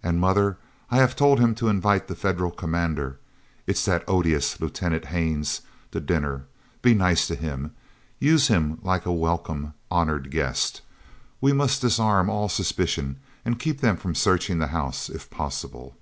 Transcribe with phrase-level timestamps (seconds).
[0.00, 0.58] And, mother,
[0.92, 6.44] I have told him to invite the Federal commander—it's that odious Lieutenant Haines—to dinner.
[6.82, 7.74] Be nice to him.
[8.20, 10.82] Use him like a welcome, honored guest.
[11.40, 15.96] We must disarm all suspicion, and keep them from searching the house, if possible."